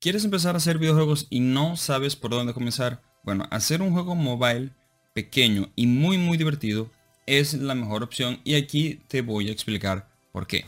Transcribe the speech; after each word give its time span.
¿Quieres 0.00 0.24
empezar 0.24 0.54
a 0.54 0.58
hacer 0.58 0.78
videojuegos 0.78 1.26
y 1.28 1.40
no 1.40 1.76
sabes 1.76 2.14
por 2.14 2.30
dónde 2.30 2.54
comenzar? 2.54 3.02
Bueno, 3.24 3.48
hacer 3.50 3.82
un 3.82 3.90
juego 3.90 4.14
mobile 4.14 4.70
pequeño 5.12 5.72
y 5.74 5.88
muy 5.88 6.18
muy 6.18 6.38
divertido 6.38 6.88
es 7.26 7.54
la 7.54 7.74
mejor 7.74 8.04
opción 8.04 8.40
y 8.44 8.54
aquí 8.54 9.00
te 9.08 9.22
voy 9.22 9.48
a 9.48 9.52
explicar 9.52 10.08
por 10.30 10.46
qué. 10.46 10.64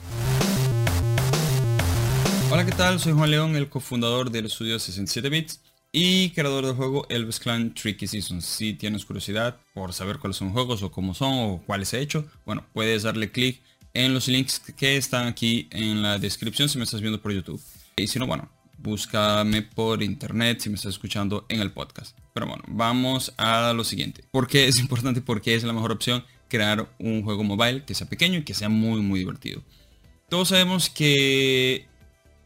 Hola, 2.50 2.66
¿qué 2.66 2.72
tal? 2.72 2.98
Soy 2.98 3.12
Juan 3.12 3.30
León, 3.30 3.54
el 3.54 3.68
cofundador 3.68 4.32
del 4.32 4.46
estudio 4.46 4.80
67 4.80 5.28
Bits 5.28 5.60
y 5.92 6.30
creador 6.30 6.66
del 6.66 6.74
juego 6.74 7.06
Elvis 7.08 7.38
Clan 7.38 7.72
Tricky 7.72 8.08
Seasons. 8.08 8.44
Si 8.44 8.74
tienes 8.74 9.04
curiosidad 9.04 9.60
por 9.74 9.92
saber 9.92 10.18
cuáles 10.18 10.38
son 10.38 10.50
juegos 10.50 10.82
o 10.82 10.90
cómo 10.90 11.14
son 11.14 11.34
o 11.34 11.62
cuáles 11.64 11.94
he 11.94 12.00
hecho, 12.00 12.28
bueno, 12.44 12.66
puedes 12.72 13.04
darle 13.04 13.30
clic 13.30 13.62
en 13.94 14.12
los 14.12 14.26
links 14.26 14.58
que 14.58 14.96
están 14.96 15.28
aquí 15.28 15.68
en 15.70 16.02
la 16.02 16.18
descripción 16.18 16.68
si 16.68 16.78
me 16.78 16.84
estás 16.84 17.00
viendo 17.00 17.22
por 17.22 17.30
YouTube. 17.30 17.62
Y 17.94 18.08
si 18.08 18.18
no, 18.18 18.26
bueno, 18.26 18.50
búscame 18.82 19.62
por 19.62 20.02
internet 20.02 20.60
si 20.60 20.70
me 20.70 20.76
estás 20.76 20.94
escuchando 20.94 21.46
en 21.48 21.60
el 21.60 21.72
podcast. 21.72 22.16
Pero 22.32 22.46
bueno, 22.46 22.62
vamos 22.68 23.32
a 23.36 23.72
lo 23.72 23.84
siguiente. 23.84 24.24
¿Por 24.30 24.46
qué 24.46 24.68
es 24.68 24.78
importante? 24.80 25.20
Porque 25.20 25.54
es 25.54 25.64
la 25.64 25.72
mejor 25.72 25.92
opción 25.92 26.24
crear 26.48 26.88
un 26.98 27.22
juego 27.22 27.44
mobile 27.44 27.84
que 27.84 27.94
sea 27.94 28.08
pequeño 28.08 28.40
y 28.40 28.44
que 28.44 28.54
sea 28.54 28.68
muy 28.68 29.00
muy 29.00 29.20
divertido. 29.20 29.62
Todos 30.28 30.48
sabemos 30.48 30.90
que 30.90 31.86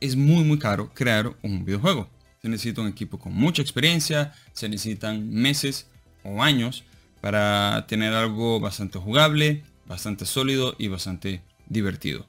es 0.00 0.16
muy 0.16 0.44
muy 0.44 0.58
caro 0.58 0.92
crear 0.94 1.34
un 1.42 1.64
videojuego. 1.64 2.08
Se 2.42 2.48
necesita 2.48 2.82
un 2.82 2.88
equipo 2.88 3.18
con 3.18 3.32
mucha 3.32 3.62
experiencia, 3.62 4.34
se 4.52 4.68
necesitan 4.68 5.30
meses 5.30 5.86
o 6.22 6.42
años 6.42 6.84
para 7.20 7.86
tener 7.86 8.12
algo 8.12 8.60
bastante 8.60 8.98
jugable, 8.98 9.62
bastante 9.86 10.26
sólido 10.26 10.74
y 10.78 10.88
bastante 10.88 11.42
divertido. 11.66 12.26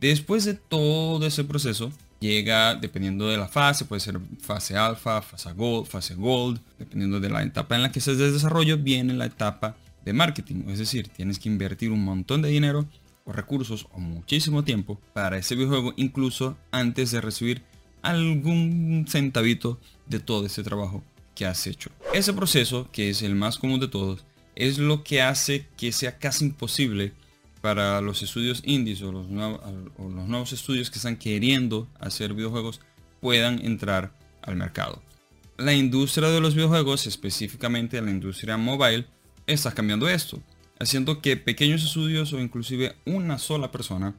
Después 0.00 0.44
de 0.44 0.52
todo 0.52 1.26
ese 1.26 1.44
proceso, 1.44 1.90
llega 2.20 2.74
dependiendo 2.74 3.28
de 3.28 3.36
la 3.36 3.48
fase, 3.48 3.84
puede 3.84 4.00
ser 4.00 4.18
fase 4.40 4.76
alfa, 4.76 5.22
fase 5.22 5.52
gold, 5.52 5.86
fase 5.86 6.14
gold, 6.14 6.60
dependiendo 6.78 7.20
de 7.20 7.30
la 7.30 7.42
etapa 7.42 7.76
en 7.76 7.82
la 7.82 7.92
que 7.92 8.00
de 8.00 8.32
desarrollo, 8.32 8.78
viene 8.78 9.14
la 9.14 9.26
etapa 9.26 9.76
de 10.04 10.12
marketing, 10.12 10.64
es 10.68 10.78
decir, 10.78 11.08
tienes 11.08 11.38
que 11.38 11.48
invertir 11.48 11.90
un 11.90 12.04
montón 12.04 12.42
de 12.42 12.50
dinero 12.50 12.86
o 13.24 13.32
recursos 13.32 13.86
o 13.92 13.98
muchísimo 13.98 14.64
tiempo 14.64 15.00
para 15.12 15.38
ese 15.38 15.54
videojuego, 15.54 15.94
incluso 15.96 16.56
antes 16.70 17.10
de 17.10 17.20
recibir 17.20 17.62
algún 18.02 19.06
centavito 19.08 19.80
de 20.06 20.20
todo 20.20 20.44
ese 20.44 20.62
trabajo 20.62 21.02
que 21.34 21.46
has 21.46 21.66
hecho. 21.66 21.90
Ese 22.12 22.32
proceso, 22.32 22.88
que 22.92 23.10
es 23.10 23.22
el 23.22 23.34
más 23.34 23.58
común 23.58 23.80
de 23.80 23.88
todos, 23.88 24.24
es 24.54 24.78
lo 24.78 25.02
que 25.02 25.22
hace 25.22 25.66
que 25.76 25.90
sea 25.90 26.18
casi 26.18 26.44
imposible 26.44 27.12
para 27.64 28.02
los 28.02 28.22
estudios 28.22 28.60
indies 28.66 29.00
o 29.00 29.10
los, 29.10 29.26
nuevos, 29.30 30.52
estudios 30.52 30.90
que 30.90 30.98
están 30.98 31.16
queriendo 31.16 31.88
hacer 31.98 32.34
videojuegos 32.34 32.82
puedan 33.22 33.64
entrar 33.64 34.12
al 34.42 34.56
mercado. 34.56 35.02
La 35.56 35.72
industria 35.72 36.28
de 36.28 36.42
los 36.42 36.54
videojuegos, 36.54 37.06
específicamente 37.06 38.02
la 38.02 38.10
industria 38.10 38.58
mobile, 38.58 39.06
está 39.46 39.72
cambiando 39.72 40.10
esto, 40.10 40.42
haciendo 40.78 41.22
que 41.22 41.38
pequeños 41.38 41.82
estudios 41.82 42.34
o 42.34 42.38
inclusive 42.38 42.96
una 43.06 43.38
sola 43.38 43.72
persona 43.72 44.14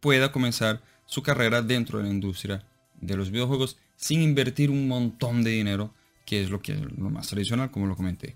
pueda 0.00 0.32
comenzar 0.32 0.80
su 1.04 1.22
carrera 1.22 1.60
dentro 1.60 1.98
de 1.98 2.04
la 2.04 2.10
industria 2.10 2.64
de 3.02 3.18
los 3.18 3.30
videojuegos 3.30 3.76
sin 3.96 4.22
invertir 4.22 4.70
un 4.70 4.88
montón 4.88 5.44
de 5.44 5.50
dinero, 5.50 5.92
que 6.24 6.42
es 6.42 6.48
lo 6.48 6.62
que 6.62 6.72
es 6.72 6.80
lo 6.80 7.10
más 7.10 7.28
tradicional, 7.28 7.70
como 7.70 7.86
lo 7.86 7.96
comenté. 7.96 8.34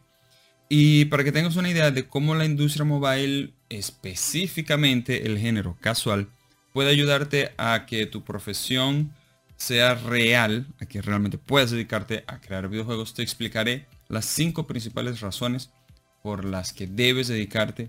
Y 0.68 1.04
para 1.06 1.22
que 1.22 1.32
tengas 1.32 1.56
una 1.56 1.70
idea 1.70 1.90
de 1.90 2.08
cómo 2.08 2.34
la 2.34 2.44
industria 2.44 2.84
mobile, 2.84 3.52
específicamente 3.68 5.26
el 5.26 5.38
género 5.38 5.76
casual, 5.80 6.28
puede 6.72 6.90
ayudarte 6.90 7.52
a 7.56 7.86
que 7.86 8.06
tu 8.06 8.24
profesión 8.24 9.12
sea 9.56 9.94
real, 9.94 10.66
a 10.80 10.86
que 10.86 11.00
realmente 11.00 11.38
puedas 11.38 11.70
dedicarte 11.70 12.24
a 12.26 12.40
crear 12.40 12.68
videojuegos, 12.68 13.14
te 13.14 13.22
explicaré 13.22 13.86
las 14.08 14.26
cinco 14.26 14.66
principales 14.66 15.20
razones 15.20 15.70
por 16.22 16.44
las 16.44 16.72
que 16.72 16.86
debes 16.86 17.28
dedicarte 17.28 17.88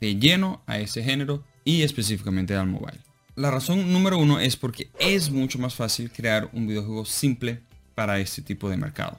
de 0.00 0.16
lleno 0.16 0.62
a 0.66 0.78
ese 0.78 1.02
género 1.02 1.44
y 1.64 1.82
específicamente 1.82 2.54
al 2.54 2.66
mobile. 2.66 2.98
La 3.34 3.50
razón 3.50 3.92
número 3.92 4.18
uno 4.18 4.40
es 4.40 4.56
porque 4.56 4.90
es 4.98 5.30
mucho 5.30 5.58
más 5.58 5.74
fácil 5.74 6.10
crear 6.10 6.48
un 6.52 6.66
videojuego 6.66 7.04
simple 7.04 7.60
para 7.94 8.18
este 8.18 8.40
tipo 8.42 8.70
de 8.70 8.78
mercado. 8.78 9.18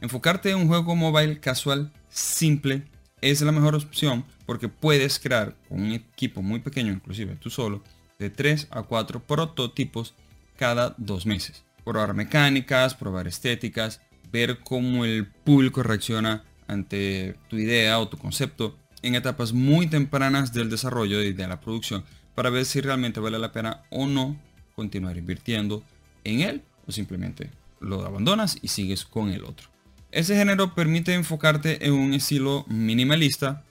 Enfocarte 0.00 0.50
en 0.50 0.58
un 0.58 0.68
juego 0.68 0.94
mobile 0.94 1.40
casual 1.40 1.92
simple 2.16 2.82
es 3.20 3.42
la 3.42 3.52
mejor 3.52 3.74
opción 3.74 4.24
porque 4.46 4.68
puedes 4.68 5.18
crear 5.18 5.56
con 5.68 5.82
un 5.82 5.92
equipo 5.92 6.42
muy 6.42 6.60
pequeño, 6.60 6.92
inclusive 6.92 7.36
tú 7.36 7.50
solo, 7.50 7.82
de 8.18 8.30
3 8.30 8.68
a 8.70 8.82
4 8.82 9.20
prototipos 9.20 10.14
cada 10.56 10.94
dos 10.96 11.26
meses. 11.26 11.64
Probar 11.84 12.14
mecánicas, 12.14 12.94
probar 12.94 13.26
estéticas, 13.26 14.00
ver 14.32 14.60
cómo 14.60 15.04
el 15.04 15.26
público 15.26 15.82
reacciona 15.82 16.44
ante 16.66 17.36
tu 17.48 17.56
idea 17.56 17.98
o 17.98 18.08
tu 18.08 18.16
concepto 18.16 18.76
en 19.02 19.14
etapas 19.14 19.52
muy 19.52 19.86
tempranas 19.86 20.52
del 20.52 20.70
desarrollo 20.70 21.22
y 21.22 21.32
de 21.32 21.46
la 21.46 21.60
producción 21.60 22.04
para 22.34 22.50
ver 22.50 22.64
si 22.64 22.80
realmente 22.80 23.20
vale 23.20 23.38
la 23.38 23.52
pena 23.52 23.82
o 23.90 24.06
no 24.06 24.36
continuar 24.74 25.16
invirtiendo 25.16 25.84
en 26.24 26.40
él 26.40 26.62
o 26.86 26.92
simplemente 26.92 27.50
lo 27.80 28.04
abandonas 28.04 28.58
y 28.62 28.68
sigues 28.68 29.04
con 29.04 29.30
el 29.30 29.44
otro. 29.44 29.75
Ese 30.16 30.34
género 30.34 30.74
permite 30.74 31.12
enfocarte 31.12 31.86
en 31.86 31.92
un 31.92 32.14
estilo 32.14 32.64
minimalista, 32.68 33.62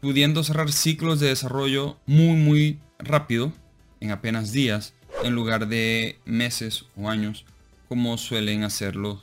pudiendo 0.00 0.42
cerrar 0.42 0.72
ciclos 0.72 1.20
de 1.20 1.28
desarrollo 1.28 1.96
muy 2.06 2.34
muy 2.34 2.80
rápido, 2.98 3.52
en 4.00 4.10
apenas 4.10 4.50
días, 4.50 4.94
en 5.22 5.36
lugar 5.36 5.68
de 5.68 6.18
meses 6.24 6.86
o 6.96 7.08
años, 7.08 7.44
como 7.88 8.18
suelen 8.18 8.64
hacerlo 8.64 9.22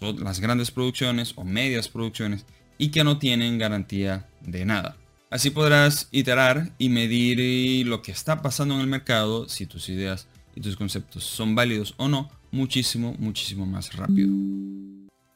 las 0.00 0.40
grandes 0.40 0.72
producciones 0.72 1.32
o 1.36 1.44
medias 1.44 1.86
producciones 1.86 2.44
y 2.76 2.88
que 2.88 3.04
no 3.04 3.18
tienen 3.18 3.58
garantía 3.58 4.26
de 4.40 4.64
nada. 4.64 4.96
Así 5.30 5.50
podrás 5.50 6.08
iterar 6.10 6.72
y 6.76 6.88
medir 6.88 7.86
lo 7.86 8.02
que 8.02 8.10
está 8.10 8.42
pasando 8.42 8.74
en 8.74 8.80
el 8.80 8.88
mercado, 8.88 9.48
si 9.48 9.64
tus 9.66 9.88
ideas 9.88 10.26
y 10.56 10.60
tus 10.60 10.74
conceptos 10.74 11.22
son 11.22 11.54
válidos 11.54 11.94
o 11.98 12.08
no, 12.08 12.32
muchísimo, 12.50 13.14
muchísimo 13.20 13.64
más 13.64 13.94
rápido. 13.94 14.32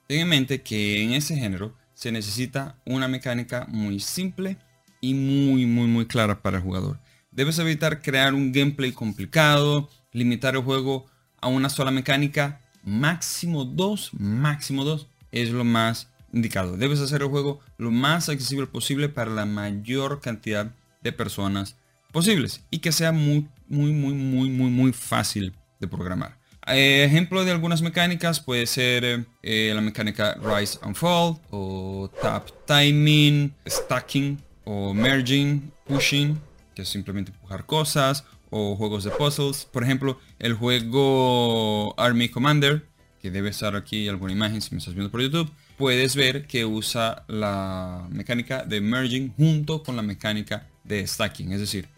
Ten 0.08 0.20
en 0.20 0.28
mente 0.30 0.62
que 0.62 1.02
en 1.02 1.12
ese 1.12 1.36
género 1.36 1.76
se 1.92 2.10
necesita 2.10 2.76
una 2.86 3.08
mecánica 3.08 3.66
muy 3.68 4.00
simple 4.00 4.56
y 5.02 5.12
muy 5.12 5.66
muy 5.66 5.86
muy 5.86 6.06
clara 6.06 6.40
para 6.40 6.56
el 6.56 6.62
jugador. 6.62 6.98
Debes 7.30 7.58
evitar 7.58 8.00
crear 8.00 8.32
un 8.32 8.50
gameplay 8.50 8.92
complicado, 8.92 9.90
limitar 10.12 10.54
el 10.54 10.62
juego 10.62 11.04
a 11.42 11.48
una 11.48 11.68
sola 11.68 11.90
mecánica, 11.90 12.58
máximo 12.82 13.66
dos, 13.66 14.12
máximo 14.14 14.82
dos 14.82 15.08
es 15.30 15.50
lo 15.50 15.64
más 15.64 16.08
indicado. 16.32 16.78
Debes 16.78 17.00
hacer 17.00 17.20
el 17.20 17.28
juego 17.28 17.60
lo 17.76 17.90
más 17.90 18.30
accesible 18.30 18.66
posible 18.66 19.10
para 19.10 19.30
la 19.30 19.44
mayor 19.44 20.22
cantidad 20.22 20.74
de 21.02 21.12
personas 21.12 21.76
posibles 22.12 22.64
y 22.70 22.78
que 22.78 22.92
sea 22.92 23.12
muy 23.12 23.46
muy 23.68 23.92
muy 23.92 24.14
muy 24.14 24.48
muy 24.48 24.70
muy 24.70 24.92
fácil 24.94 25.52
de 25.80 25.86
programar. 25.86 26.38
Eh, 26.70 27.04
ejemplo 27.04 27.44
de 27.44 27.50
algunas 27.50 27.80
mecánicas 27.80 28.40
puede 28.40 28.66
ser 28.66 29.26
eh, 29.42 29.72
la 29.74 29.80
mecánica 29.80 30.34
Rise 30.34 30.78
and 30.82 30.94
Fall 30.94 31.38
o 31.50 32.10
Tap 32.20 32.48
Timing, 32.66 33.54
Stacking 33.66 34.38
o 34.64 34.92
Merging, 34.92 35.72
Pushing, 35.86 36.38
que 36.74 36.82
es 36.82 36.88
simplemente 36.88 37.30
empujar 37.30 37.64
cosas 37.64 38.24
o 38.50 38.76
juegos 38.76 39.04
de 39.04 39.10
puzzles. 39.10 39.64
Por 39.64 39.82
ejemplo, 39.82 40.20
el 40.38 40.54
juego 40.54 41.98
Army 41.98 42.28
Commander, 42.28 42.86
que 43.22 43.30
debe 43.30 43.48
estar 43.48 43.74
aquí 43.74 44.06
alguna 44.08 44.32
imagen 44.32 44.60
si 44.60 44.72
me 44.72 44.78
estás 44.78 44.94
viendo 44.94 45.10
por 45.10 45.22
YouTube, 45.22 45.50
puedes 45.78 46.16
ver 46.16 46.46
que 46.46 46.66
usa 46.66 47.24
la 47.28 48.06
mecánica 48.10 48.64
de 48.64 48.82
merging 48.82 49.32
junto 49.36 49.82
con 49.82 49.96
la 49.96 50.02
mecánica 50.02 50.66
de 50.84 51.06
stacking. 51.06 51.52
Es 51.52 51.60
decir, 51.60 51.88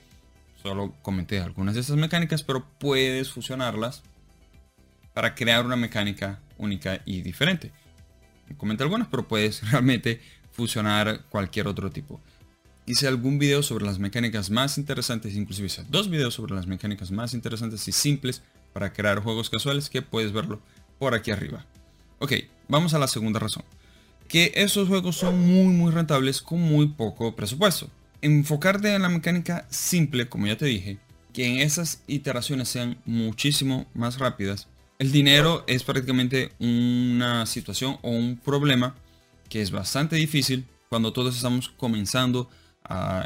solo 0.62 0.94
comenté 1.02 1.41
algunas 1.41 1.75
de 1.75 1.81
estas 1.81 1.97
mecánicas, 1.97 2.44
pero 2.44 2.64
puedes 2.78 3.31
fusionarlas 3.31 4.02
para 5.12 5.34
crear 5.34 5.65
una 5.65 5.76
mecánica 5.76 6.41
única 6.59 7.00
y 7.05 7.23
diferente. 7.23 7.73
Comenta 8.56 8.85
algunas, 8.85 9.08
pero 9.08 9.29
puedes 9.29 9.62
realmente 9.70 10.20
fusionar 10.52 11.25
cualquier 11.29 11.67
otro 11.67 11.90
tipo. 11.90 12.20
Hice 12.87 13.06
algún 13.06 13.38
video 13.38 13.62
sobre 13.62 13.87
las 13.87 13.99
mecánicas 13.99 14.50
más 14.50 14.79
interesantes, 14.79 15.35
inclusive 15.35 15.67
hice 15.67 15.85
dos 15.88 16.11
videos 16.11 16.35
sobre 16.35 16.55
las 16.55 16.67
mecánicas 16.67 17.11
más 17.11 17.35
interesantes 17.35 17.87
y 17.87 17.93
simples 17.93 18.43
para 18.73 18.93
crear 18.93 19.20
juegos 19.20 19.50
casuales 19.50 19.90
que 19.90 20.02
puedes 20.02 20.32
verlo 20.32 20.61
por 20.99 21.14
aquí 21.14 21.31
arriba. 21.31 21.64
Ok, 22.19 22.32
vamos 22.69 22.94
a 22.94 22.99
la 22.99 23.06
segunda 23.06 23.38
razón. 23.38 23.64
Que 24.29 24.52
esos 24.55 24.88
juegos 24.88 25.17
son 25.17 25.40
muy 25.40 25.73
muy 25.73 25.93
rentables 25.93 26.43
con 26.43 26.61
muy 26.61 26.88
poco 26.88 27.35
presupuesto. 27.35 27.88
Enfocarte 28.23 28.94
en 28.94 29.02
la 29.02 29.08
mecánica 29.08 29.67
simple, 29.70 30.29
como 30.29 30.46
ya 30.46 30.56
te 30.56 30.67
dije, 30.67 30.99
que 31.32 31.46
en 31.46 31.58
esas 31.58 32.02
iteraciones 32.06 32.69
sean 32.69 32.99
muchísimo 33.05 33.87
más 33.94 34.19
rápidas 34.19 34.69
el 35.00 35.12
dinero 35.12 35.64
es 35.67 35.82
prácticamente 35.82 36.52
una 36.58 37.47
situación 37.47 37.97
o 38.02 38.11
un 38.11 38.37
problema 38.37 38.94
que 39.49 39.62
es 39.62 39.70
bastante 39.70 40.17
difícil 40.17 40.67
cuando 40.91 41.14
todos 41.14 41.35
estamos 41.35 41.70
comenzando 41.70 42.50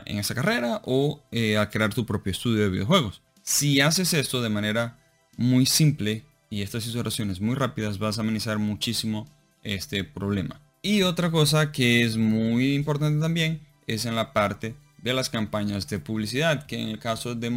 en 0.06 0.19
esa 0.19 0.37
carrera 0.37 0.82
o 0.85 1.25
eh, 1.32 1.59
a 1.59 1.71
crear 1.71 1.93
tu 1.93 2.06
propio 2.06 2.31
estudio 2.31 2.62
de 2.62 2.69
videojuegos. 2.69 3.23
Si 3.43 3.81
haces 3.81 4.15
esto 4.15 4.41
de 4.41 4.50
manera 4.50 4.99
muy 5.37 5.67
simple 5.67 6.25
y 6.49 6.62
estas 6.62 6.87
iteraciones 6.87 7.41
muy 7.41 7.56
rápidas 7.56 7.99
vas 7.99 8.19
a 8.19 8.21
amenizar 8.21 8.61
muchísimo 8.61 9.29
este 9.65 10.05
problema. 10.05 10.61
Y 10.81 11.03
otra 11.03 11.32
cosa 11.32 11.73
que 11.73 12.05
es 12.05 12.17
muy 12.17 12.75
importante 12.75 13.21
también 13.21 13.61
es 13.88 14.05
en 14.05 14.15
la 14.15 14.32
parte 14.32 14.76
de 14.99 15.12
las 15.12 15.29
campañas 15.29 15.88
de 15.88 15.99
publicidad, 15.99 16.67
que 16.67 16.81
en 16.81 16.91
el 16.91 17.00
caso 17.00 17.35
de 17.35 17.50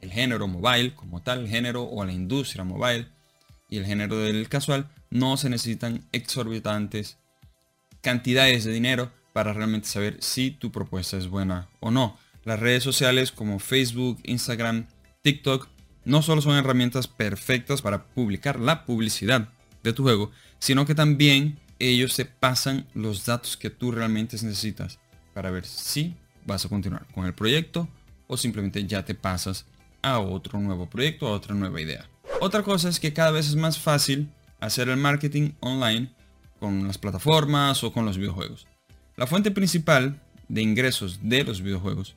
el, 0.00 0.12
género 0.12 0.48
mobile 0.48 0.94
como 0.94 1.22
tal, 1.22 1.40
el 1.40 1.48
género 1.48 1.84
o 1.84 2.04
la 2.04 2.12
industria 2.12 2.64
mobile 2.64 3.06
y 3.68 3.78
el 3.78 3.86
género 3.86 4.18
del 4.18 4.48
casual, 4.48 4.88
no 5.10 5.36
se 5.36 5.50
necesitan 5.50 6.04
exorbitantes 6.12 7.18
cantidades 8.00 8.64
de 8.64 8.72
dinero 8.72 9.10
para 9.32 9.52
realmente 9.52 9.88
saber 9.88 10.16
si 10.20 10.50
tu 10.50 10.72
propuesta 10.72 11.16
es 11.16 11.28
buena 11.28 11.68
o 11.80 11.90
no. 11.90 12.18
Las 12.44 12.60
redes 12.60 12.82
sociales 12.82 13.32
como 13.32 13.58
Facebook, 13.58 14.18
Instagram, 14.24 14.86
TikTok 15.22 15.68
no 16.04 16.22
solo 16.22 16.40
son 16.40 16.56
herramientas 16.56 17.06
perfectas 17.06 17.82
para 17.82 18.04
publicar 18.04 18.58
la 18.58 18.86
publicidad 18.86 19.48
de 19.82 19.92
tu 19.92 20.02
juego, 20.02 20.30
sino 20.58 20.86
que 20.86 20.94
también 20.94 21.58
ellos 21.78 22.16
te 22.16 22.24
pasan 22.24 22.86
los 22.94 23.26
datos 23.26 23.56
que 23.56 23.70
tú 23.70 23.92
realmente 23.92 24.36
necesitas 24.42 24.98
para 25.34 25.50
ver 25.50 25.66
si 25.66 26.16
vas 26.46 26.64
a 26.64 26.68
continuar 26.68 27.06
con 27.14 27.26
el 27.26 27.34
proyecto 27.34 27.88
o 28.26 28.36
simplemente 28.36 28.84
ya 28.86 29.04
te 29.04 29.14
pasas 29.14 29.66
a 30.02 30.18
otro 30.20 30.60
nuevo 30.60 30.88
proyecto, 30.88 31.26
a 31.26 31.32
otra 31.32 31.54
nueva 31.54 31.80
idea. 31.80 32.08
Otra 32.40 32.62
cosa 32.62 32.88
es 32.88 33.00
que 33.00 33.12
cada 33.12 33.30
vez 33.30 33.48
es 33.48 33.56
más 33.56 33.78
fácil 33.78 34.28
hacer 34.60 34.88
el 34.88 34.96
marketing 34.96 35.52
online 35.60 36.10
con 36.60 36.86
las 36.86 36.98
plataformas 36.98 37.82
o 37.84 37.92
con 37.92 38.04
los 38.04 38.18
videojuegos. 38.18 38.66
La 39.16 39.26
fuente 39.26 39.50
principal 39.50 40.20
de 40.48 40.62
ingresos 40.62 41.20
de 41.22 41.44
los 41.44 41.62
videojuegos 41.62 42.14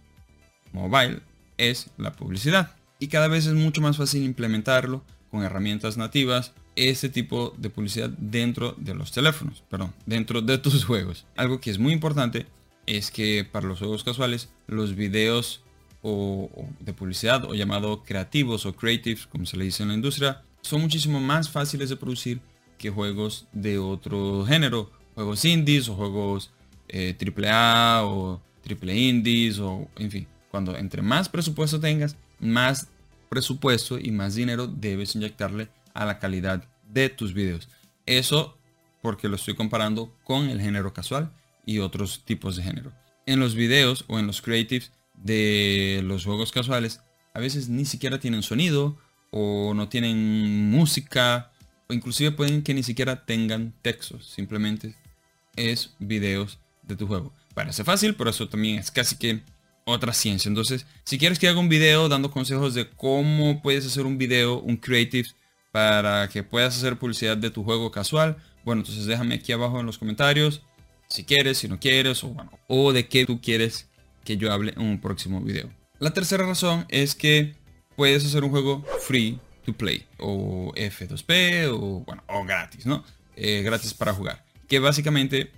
mobile 0.72 1.22
es 1.58 1.90
la 1.98 2.14
publicidad 2.14 2.76
y 3.00 3.08
cada 3.08 3.28
vez 3.28 3.46
es 3.46 3.54
mucho 3.54 3.82
más 3.82 3.98
fácil 3.98 4.24
implementarlo 4.24 5.04
con 5.30 5.44
herramientas 5.44 5.98
nativas 5.98 6.54
este 6.76 7.10
tipo 7.10 7.54
de 7.58 7.70
publicidad 7.70 8.10
dentro 8.10 8.76
de 8.78 8.94
los 8.94 9.12
teléfonos, 9.12 9.64
perdón, 9.70 9.94
dentro 10.06 10.42
de 10.42 10.58
tus 10.58 10.86
juegos. 10.86 11.26
Algo 11.36 11.60
que 11.60 11.72
es 11.72 11.80
muy 11.80 11.94
importante 11.94 12.46
es 12.86 13.12
que 13.12 13.48
para 13.50 13.68
los 13.68 13.80
juegos 13.80 14.04
casuales 14.04 14.50
los 14.68 14.96
videos 14.96 15.62
o, 16.02 16.50
de 16.80 16.94
publicidad 16.94 17.46
o 17.46 17.54
llamado 17.54 18.04
creativos 18.04 18.66
o 18.66 18.76
creatives 18.76 19.28
como 19.28 19.46
se 19.46 19.58
le 19.58 19.66
dice 19.66 19.84
en 19.84 19.90
la 19.90 19.96
industria 19.96 20.44
son 20.62 20.82
muchísimo 20.82 21.20
más 21.20 21.50
fáciles 21.50 21.90
de 21.90 21.96
producir 21.96 22.42
que 22.78 22.90
juegos 22.90 23.48
de 23.52 23.78
otro 23.78 24.46
género 24.46 24.92
juegos 25.16 25.46
indies 25.46 25.90
o 25.90 25.96
juegos 25.96 26.52
eh, 26.88 27.14
triple 27.18 27.50
A 27.50 28.02
o 28.04 28.42
triple 28.64 28.96
indies 28.96 29.60
o 29.60 29.88
en 29.98 30.12
fin 30.12 30.28
cuando 30.50 30.76
entre 30.76 31.02
más 31.02 31.30
presupuesto 31.30 31.80
tengas 31.80 32.16
más 32.40 32.88
presupuesto 33.30 34.00
y 34.00 34.12
más 34.12 34.36
dinero 34.36 34.68
debes 34.68 35.16
inyectarle 35.16 35.70
a 35.94 36.06
la 36.06 36.20
calidad 36.20 36.64
de 36.90 37.10
tus 37.10 37.34
videos 37.34 37.70
eso 38.06 38.58
porque 39.02 39.28
lo 39.28 39.36
estoy 39.36 39.56
comparando 39.56 40.14
con 40.24 40.50
el 40.50 40.62
género 40.62 40.94
casual 40.94 41.32
y 41.66 41.80
otros 41.80 42.24
tipos 42.24 42.56
de 42.56 42.64
género. 42.64 42.92
En 43.26 43.40
los 43.40 43.56
videos 43.56 44.06
o 44.08 44.20
en 44.20 44.28
los 44.28 44.42
creatives 44.42 44.92
de 45.24 46.02
los 46.04 46.26
juegos 46.26 46.52
casuales, 46.52 47.02
a 47.34 47.40
veces 47.40 47.70
ni 47.70 47.86
siquiera 47.86 48.20
tienen 48.20 48.44
sonido 48.44 48.98
o 49.30 49.74
no 49.74 49.90
tienen 49.90 50.70
música 50.70 51.52
o 51.88 51.94
inclusive 51.94 52.32
pueden 52.32 52.64
que 52.64 52.74
ni 52.74 52.84
siquiera 52.84 53.26
tengan 53.26 53.74
textos, 53.82 54.28
simplemente 54.28 54.96
es 55.56 55.96
videos 56.00 56.60
de 56.84 56.96
tu 56.96 57.08
juego. 57.08 57.34
Parece 57.54 57.84
fácil, 57.84 58.16
pero 58.16 58.30
eso 58.30 58.48
también 58.48 58.80
es 58.80 58.92
casi 58.92 59.18
que 59.18 59.42
otra 59.86 60.14
ciencia. 60.14 60.50
Entonces, 60.50 60.86
si 61.04 61.18
quieres 61.18 61.40
que 61.40 61.48
haga 61.48 61.60
un 61.60 61.70
video 61.70 62.08
dando 62.08 62.32
consejos 62.32 62.74
de 62.74 62.90
cómo 62.90 63.62
puedes 63.62 63.86
hacer 63.86 64.06
un 64.06 64.18
video, 64.18 64.60
un 64.60 64.78
creative, 64.78 65.30
para 65.72 66.28
que 66.30 66.44
puedas 66.44 66.78
hacer 66.78 66.98
publicidad 66.98 67.38
de 67.38 67.50
tu 67.50 67.64
juego 67.64 67.92
casual, 67.92 68.38
bueno, 68.64 68.82
entonces 68.82 69.06
déjame 69.06 69.36
aquí 69.36 69.52
abajo 69.52 69.80
en 69.80 69.86
los 69.86 69.98
comentarios 69.98 70.62
si 71.12 71.26
quieres, 71.26 71.58
si 71.58 71.68
no 71.68 71.80
quieres, 71.80 72.24
o, 72.24 72.30
bueno, 72.30 72.52
o 72.68 72.94
de 72.94 73.08
qué 73.08 73.26
tú 73.26 73.42
quieres 73.42 73.90
que 74.24 74.38
yo 74.38 74.52
hable 74.52 74.74
en 74.76 74.82
un 74.82 75.02
próximo 75.02 75.42
video. 75.42 75.70
La 76.00 76.14
tercera 76.14 76.46
razón 76.46 76.86
es 76.90 77.16
que 77.16 77.56
puedes 77.96 78.26
hacer 78.26 78.44
un 78.44 78.50
juego 78.50 78.84
free 79.02 79.40
to 79.66 79.74
play 79.74 80.06
o 80.18 80.74
F2P 80.76 81.70
o 81.72 82.04
bueno 82.06 82.24
o 82.28 82.44
gratis, 82.44 82.86
¿no? 82.86 83.04
Eh, 83.36 83.62
gratis 83.62 83.94
para 83.94 84.14
jugar. 84.14 84.44
Que 84.68 84.80
básicamente 84.80 85.52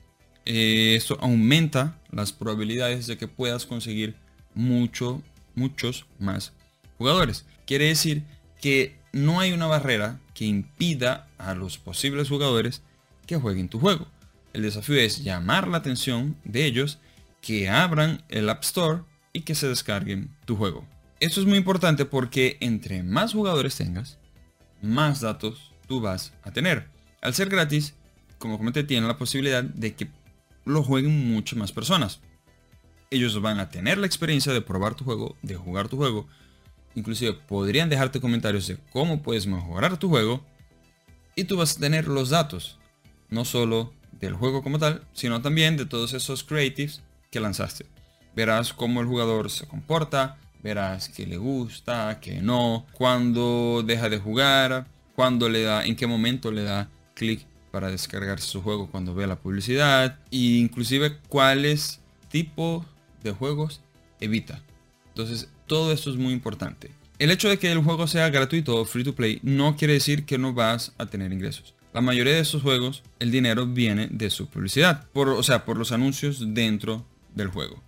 eh, 0.45 0.95
esto 0.95 1.17
aumenta 1.21 1.99
las 2.11 2.33
probabilidades 2.33 3.07
de 3.07 3.17
que 3.17 3.27
puedas 3.27 3.65
conseguir 3.65 4.15
mucho, 4.53 5.21
muchos 5.55 6.05
más 6.19 6.53
jugadores. 6.97 7.45
Quiere 7.65 7.85
decir 7.85 8.23
que 8.61 8.97
no 9.11 9.39
hay 9.39 9.53
una 9.53 9.67
barrera 9.67 10.19
que 10.33 10.45
impida 10.45 11.27
a 11.37 11.53
los 11.53 11.77
posibles 11.77 12.29
jugadores 12.29 12.81
que 13.25 13.37
jueguen 13.37 13.69
tu 13.69 13.79
juego. 13.79 14.07
El 14.53 14.63
desafío 14.63 14.95
es 14.95 15.23
llamar 15.23 15.67
la 15.67 15.77
atención 15.77 16.35
de 16.43 16.65
ellos, 16.65 16.99
que 17.43 17.69
abran 17.69 18.23
el 18.29 18.49
App 18.49 18.63
Store 18.63 19.01
y 19.33 19.41
que 19.41 19.53
se 19.53 19.67
descarguen 19.67 20.33
tu 20.45 20.55
juego. 20.55 20.87
Esto 21.19 21.41
es 21.41 21.45
muy 21.45 21.57
importante 21.57 22.05
porque 22.05 22.57
entre 22.61 23.03
más 23.03 23.33
jugadores 23.33 23.75
tengas, 23.75 24.17
más 24.81 25.19
datos 25.19 25.73
tú 25.85 25.99
vas 25.99 26.33
a 26.43 26.51
tener. 26.51 26.87
Al 27.21 27.33
ser 27.33 27.49
gratis, 27.49 27.95
como 28.39 28.57
comenté, 28.57 28.85
tienen 28.85 29.09
la 29.09 29.17
posibilidad 29.17 29.61
de 29.61 29.93
que 29.93 30.07
lo 30.63 30.83
jueguen 30.83 31.33
muchas 31.33 31.59
más 31.59 31.73
personas. 31.73 32.21
Ellos 33.11 33.39
van 33.41 33.59
a 33.59 33.69
tener 33.69 33.97
la 33.97 34.07
experiencia 34.07 34.53
de 34.53 34.61
probar 34.61 34.95
tu 34.95 35.03
juego, 35.03 35.35
de 35.41 35.55
jugar 35.55 35.89
tu 35.89 35.97
juego. 35.97 36.27
Inclusive 36.95 37.33
podrían 37.33 37.89
dejarte 37.89 38.21
comentarios 38.21 38.67
de 38.67 38.77
cómo 38.91 39.21
puedes 39.21 39.47
mejorar 39.47 39.97
tu 39.97 40.07
juego. 40.07 40.45
Y 41.35 41.43
tú 41.43 41.57
vas 41.57 41.75
a 41.75 41.79
tener 41.81 42.07
los 42.07 42.29
datos. 42.29 42.79
No 43.29 43.43
solo 43.43 43.93
del 44.13 44.33
juego 44.33 44.63
como 44.63 44.79
tal, 44.79 45.05
sino 45.11 45.41
también 45.41 45.75
de 45.75 45.85
todos 45.85 46.13
esos 46.13 46.45
creatives 46.45 47.01
que 47.33 47.39
lanzaste. 47.39 47.87
Verás 48.35 48.73
cómo 48.73 49.01
el 49.01 49.07
jugador 49.07 49.49
se 49.49 49.67
comporta, 49.67 50.37
verás 50.61 51.09
que 51.09 51.25
le 51.25 51.37
gusta, 51.37 52.19
que 52.21 52.41
no, 52.41 52.85
cuando 52.93 53.83
deja 53.85 54.07
de 54.07 54.19
jugar, 54.19 54.85
cuando 55.15 55.49
le 55.49 55.63
da, 55.63 55.83
en 55.83 55.95
qué 55.95 56.05
momento 56.05 56.51
le 56.51 56.63
da 56.63 56.89
clic 57.15 57.45
para 57.71 57.89
descargar 57.89 58.39
su 58.39 58.61
juego 58.61 58.87
cuando 58.89 59.15
ve 59.15 59.25
la 59.25 59.35
publicidad 59.35 60.19
e 60.31 60.37
inclusive 60.37 61.17
cuáles 61.27 61.99
tipo 62.29 62.85
de 63.23 63.31
juegos 63.31 63.81
evita. 64.19 64.61
Entonces 65.07 65.49
todo 65.65 65.91
esto 65.91 66.11
es 66.11 66.17
muy 66.17 66.33
importante. 66.33 66.91
El 67.17 67.31
hecho 67.31 67.49
de 67.49 67.57
que 67.57 67.71
el 67.71 67.79
juego 67.79 68.07
sea 68.07 68.29
gratuito 68.29 68.75
o 68.75 68.85
free 68.85 69.03
to 69.03 69.15
play 69.15 69.39
no 69.41 69.75
quiere 69.75 69.93
decir 69.93 70.25
que 70.25 70.37
no 70.37 70.53
vas 70.53 70.93
a 70.99 71.07
tener 71.07 71.33
ingresos. 71.33 71.73
La 71.93 72.01
mayoría 72.01 72.33
de 72.33 72.39
estos 72.39 72.61
juegos, 72.63 73.03
el 73.19 73.31
dinero 73.31 73.67
viene 73.67 74.07
de 74.11 74.29
su 74.29 74.47
publicidad, 74.47 75.07
por, 75.13 75.29
o 75.29 75.43
sea, 75.43 75.63
por 75.63 75.77
los 75.77 75.91
anuncios 75.91 76.53
dentro 76.53 77.05
del 77.35 77.47
juego. 77.49 77.81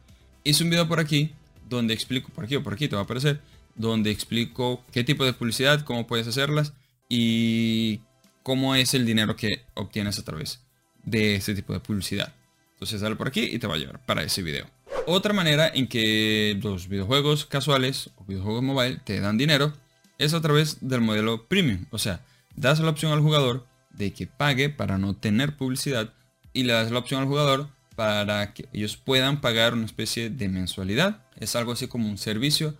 Hice 0.43 0.63
un 0.63 0.69
video 0.69 0.87
por 0.87 0.99
aquí 0.99 1.31
donde 1.69 1.93
explico, 1.93 2.29
por 2.29 2.45
aquí 2.45 2.55
o 2.55 2.63
por 2.63 2.73
aquí 2.73 2.87
te 2.87 2.95
va 2.95 3.01
a 3.01 3.05
aparecer, 3.05 3.41
donde 3.75 4.11
explico 4.11 4.83
qué 4.91 5.03
tipo 5.03 5.25
de 5.25 5.33
publicidad, 5.33 5.81
cómo 5.81 6.07
puedes 6.07 6.27
hacerlas 6.27 6.73
y 7.09 8.01
cómo 8.43 8.75
es 8.75 8.93
el 8.93 9.05
dinero 9.05 9.35
que 9.35 9.65
obtienes 9.73 10.19
a 10.19 10.23
través 10.23 10.61
de 11.03 11.35
este 11.35 11.55
tipo 11.55 11.73
de 11.73 11.79
publicidad. 11.79 12.33
Entonces 12.73 13.01
dale 13.01 13.15
por 13.15 13.27
aquí 13.27 13.41
y 13.43 13.59
te 13.59 13.67
va 13.67 13.75
a 13.75 13.77
llevar 13.77 14.03
para 14.05 14.23
ese 14.23 14.41
video. 14.41 14.67
Otra 15.07 15.33
manera 15.33 15.67
en 15.73 15.87
que 15.87 16.59
los 16.61 16.87
videojuegos 16.87 17.45
casuales 17.45 18.09
o 18.15 18.25
videojuegos 18.25 18.63
mobile 18.63 18.99
te 19.03 19.19
dan 19.19 19.37
dinero 19.37 19.73
es 20.17 20.33
a 20.33 20.41
través 20.41 20.77
del 20.87 21.01
modelo 21.01 21.45
premium. 21.47 21.85
O 21.91 21.97
sea, 21.97 22.21
das 22.55 22.79
la 22.79 22.89
opción 22.89 23.11
al 23.11 23.21
jugador 23.21 23.65
de 23.91 24.13
que 24.13 24.27
pague 24.27 24.69
para 24.69 24.97
no 24.97 25.15
tener 25.15 25.55
publicidad 25.57 26.13
y 26.53 26.63
le 26.63 26.73
das 26.73 26.91
la 26.91 26.99
opción 26.99 27.21
al 27.21 27.27
jugador 27.27 27.69
para 27.95 28.53
que 28.53 28.67
ellos 28.73 28.97
puedan 28.97 29.41
pagar 29.41 29.73
una 29.73 29.85
especie 29.85 30.29
de 30.29 30.49
mensualidad. 30.49 31.25
Es 31.37 31.55
algo 31.55 31.71
así 31.71 31.87
como 31.87 32.09
un 32.09 32.17
servicio 32.17 32.75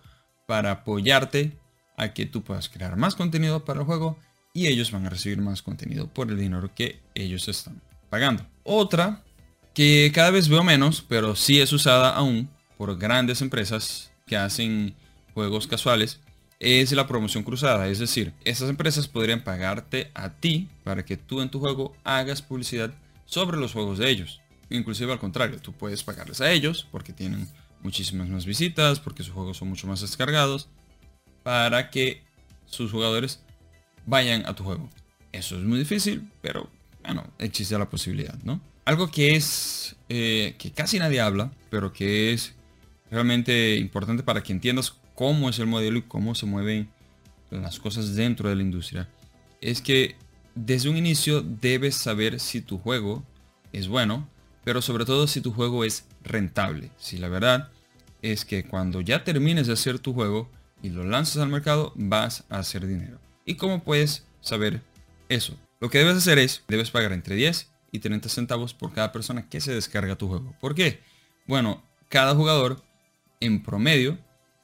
para 0.46 0.70
apoyarte 0.70 1.58
a 1.96 2.12
que 2.12 2.26
tú 2.26 2.42
puedas 2.42 2.68
crear 2.68 2.96
más 2.96 3.14
contenido 3.14 3.64
para 3.64 3.80
el 3.80 3.86
juego 3.86 4.18
y 4.52 4.68
ellos 4.68 4.90
van 4.90 5.06
a 5.06 5.10
recibir 5.10 5.38
más 5.38 5.62
contenido 5.62 6.08
por 6.08 6.30
el 6.30 6.38
dinero 6.38 6.74
que 6.74 7.00
ellos 7.14 7.48
están 7.48 7.80
pagando. 8.10 8.46
Otra 8.62 9.22
que 9.74 10.10
cada 10.14 10.30
vez 10.30 10.48
veo 10.48 10.64
menos, 10.64 11.04
pero 11.06 11.36
sí 11.36 11.60
es 11.60 11.72
usada 11.72 12.10
aún 12.10 12.48
por 12.78 12.96
grandes 12.98 13.42
empresas 13.42 14.10
que 14.26 14.36
hacen 14.36 14.94
juegos 15.34 15.66
casuales, 15.66 16.20
es 16.58 16.92
la 16.92 17.06
promoción 17.06 17.44
cruzada. 17.44 17.88
Es 17.88 17.98
decir, 17.98 18.32
estas 18.44 18.70
empresas 18.70 19.08
podrían 19.08 19.44
pagarte 19.44 20.10
a 20.14 20.30
ti 20.30 20.68
para 20.84 21.04
que 21.04 21.16
tú 21.16 21.42
en 21.42 21.50
tu 21.50 21.60
juego 21.60 21.94
hagas 22.04 22.40
publicidad 22.40 22.94
sobre 23.26 23.58
los 23.58 23.72
juegos 23.72 23.98
de 23.98 24.08
ellos. 24.08 24.40
Inclusive 24.70 25.12
al 25.12 25.18
contrario, 25.18 25.60
tú 25.60 25.72
puedes 25.72 26.02
pagarles 26.02 26.40
a 26.40 26.50
ellos 26.50 26.86
porque 26.90 27.12
tienen 27.12 27.48
muchísimas 27.82 28.28
más 28.28 28.44
visitas, 28.44 29.00
porque 29.00 29.22
sus 29.22 29.32
juegos 29.32 29.58
son 29.58 29.68
mucho 29.68 29.86
más 29.86 30.00
descargados, 30.00 30.68
para 31.42 31.90
que 31.90 32.22
sus 32.66 32.90
jugadores 32.90 33.40
vayan 34.06 34.44
a 34.46 34.54
tu 34.54 34.64
juego. 34.64 34.88
Eso 35.32 35.56
es 35.56 35.62
muy 35.62 35.78
difícil, 35.78 36.28
pero 36.42 36.68
bueno, 37.04 37.24
existe 37.38 37.78
la 37.78 37.88
posibilidad, 37.88 38.36
¿no? 38.42 38.60
Algo 38.84 39.10
que 39.10 39.36
es, 39.36 39.96
eh, 40.08 40.54
que 40.58 40.72
casi 40.72 40.98
nadie 40.98 41.20
habla, 41.20 41.52
pero 41.70 41.92
que 41.92 42.32
es 42.32 42.54
realmente 43.10 43.76
importante 43.76 44.22
para 44.22 44.42
que 44.42 44.52
entiendas 44.52 44.94
cómo 45.14 45.48
es 45.48 45.58
el 45.58 45.66
modelo 45.66 45.98
y 45.98 46.02
cómo 46.02 46.34
se 46.34 46.46
mueven 46.46 46.88
las 47.50 47.78
cosas 47.78 48.14
dentro 48.14 48.48
de 48.48 48.56
la 48.56 48.62
industria, 48.62 49.08
es 49.60 49.80
que 49.80 50.16
desde 50.54 50.88
un 50.88 50.96
inicio 50.96 51.42
debes 51.42 51.94
saber 51.94 52.40
si 52.40 52.60
tu 52.60 52.78
juego 52.78 53.24
es 53.72 53.88
bueno, 53.88 54.28
pero 54.66 54.82
sobre 54.82 55.04
todo 55.04 55.28
si 55.28 55.40
tu 55.40 55.52
juego 55.52 55.84
es 55.84 56.06
rentable. 56.24 56.90
Si 56.98 57.18
la 57.18 57.28
verdad 57.28 57.70
es 58.20 58.44
que 58.44 58.64
cuando 58.64 59.00
ya 59.00 59.22
termines 59.22 59.68
de 59.68 59.74
hacer 59.74 60.00
tu 60.00 60.12
juego 60.12 60.50
y 60.82 60.88
lo 60.88 61.04
lanzas 61.04 61.36
al 61.36 61.50
mercado, 61.50 61.92
vas 61.94 62.42
a 62.48 62.58
hacer 62.58 62.84
dinero. 62.84 63.20
¿Y 63.44 63.54
cómo 63.54 63.84
puedes 63.84 64.24
saber 64.40 64.82
eso? 65.28 65.56
Lo 65.78 65.88
que 65.88 65.98
debes 65.98 66.16
hacer 66.16 66.40
es, 66.40 66.64
debes 66.66 66.90
pagar 66.90 67.12
entre 67.12 67.36
10 67.36 67.70
y 67.92 68.00
30 68.00 68.28
centavos 68.28 68.74
por 68.74 68.92
cada 68.92 69.12
persona 69.12 69.48
que 69.48 69.60
se 69.60 69.72
descarga 69.72 70.16
tu 70.16 70.26
juego. 70.26 70.52
¿Por 70.60 70.74
qué? 70.74 71.00
Bueno, 71.46 71.84
cada 72.08 72.34
jugador 72.34 72.82
en 73.38 73.62
promedio 73.62 74.18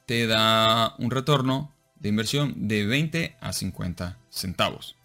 te 0.05 0.27
da 0.27 0.95
un 0.97 1.11
retorno 1.11 1.73
de 1.95 2.09
inversión 2.09 2.67
de 2.67 2.85
20 2.85 3.37
a 3.39 3.53
50 3.53 4.17
centavos. 4.29 4.97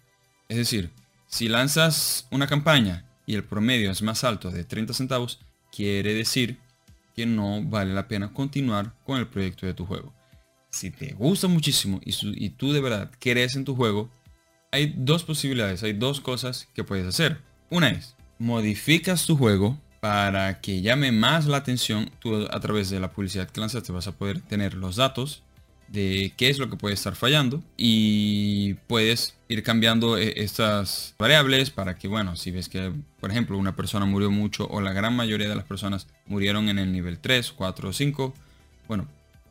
Es 0.49 0.57
decir, 0.57 0.91
si 1.25 1.47
lanzas 1.47 2.27
una 2.31 2.47
campaña 2.47 3.08
y 3.29 3.35
el 3.35 3.43
promedio 3.43 3.91
es 3.91 4.01
más 4.01 4.23
alto 4.23 4.49
de 4.49 4.63
30 4.63 4.91
centavos, 4.91 5.39
quiere 5.71 6.15
decir 6.15 6.57
que 7.15 7.27
no 7.27 7.61
vale 7.63 7.93
la 7.93 8.07
pena 8.07 8.33
continuar 8.33 8.95
con 9.05 9.19
el 9.19 9.27
proyecto 9.27 9.67
de 9.67 9.75
tu 9.75 9.85
juego. 9.85 10.11
Si 10.71 10.89
te 10.89 11.13
gusta 11.13 11.47
muchísimo 11.47 12.01
y, 12.03 12.49
tú 12.49 12.73
de 12.73 12.81
verdad 12.81 13.11
crees 13.19 13.55
en 13.55 13.65
tu 13.65 13.75
juego, 13.75 14.09
hay 14.71 14.95
dos 14.97 15.23
posibilidades, 15.23 15.83
hay 15.83 15.93
dos 15.93 16.21
cosas 16.21 16.67
que 16.73 16.83
puedes 16.83 17.05
hacer. 17.05 17.39
Una 17.69 17.89
es, 17.89 18.15
modificas 18.39 19.27
tu 19.27 19.37
juego 19.37 19.79
para 19.99 20.59
que 20.59 20.81
llame 20.81 21.11
más 21.11 21.45
la 21.45 21.57
atención. 21.57 22.09
Tú 22.17 22.47
a 22.49 22.59
través 22.59 22.89
de 22.89 22.99
la 22.99 23.11
publicidad 23.11 23.47
que 23.47 23.61
lanzaste 23.61 23.91
vas 23.91 24.07
a 24.07 24.17
poder 24.17 24.41
tener 24.41 24.73
los 24.73 24.95
datos 24.95 25.43
de 25.91 26.33
qué 26.37 26.49
es 26.49 26.59
lo 26.59 26.69
que 26.69 26.77
puede 26.77 26.93
estar 26.93 27.15
fallando 27.15 27.63
y 27.75 28.75
puedes 28.87 29.35
ir 29.47 29.63
cambiando 29.63 30.17
eh, 30.17 30.33
estas 30.37 31.15
variables 31.17 31.71
para 31.71 31.97
que, 31.97 32.07
bueno, 32.07 32.35
si 32.35 32.51
ves 32.51 32.69
que, 32.69 32.93
por 33.19 33.31
ejemplo, 33.31 33.57
una 33.57 33.75
persona 33.75 34.05
murió 34.05 34.29
mucho 34.31 34.67
o 34.67 34.81
la 34.81 34.93
gran 34.93 35.15
mayoría 35.15 35.49
de 35.49 35.55
las 35.55 35.65
personas 35.65 36.07
murieron 36.25 36.69
en 36.69 36.79
el 36.79 36.91
nivel 36.91 37.19
3, 37.19 37.51
4 37.51 37.89
o 37.89 37.93
5, 37.93 38.33
bueno, 38.87 39.07